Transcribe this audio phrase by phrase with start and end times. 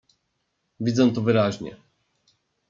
[0.79, 1.75] "Widzę to wyraźnie."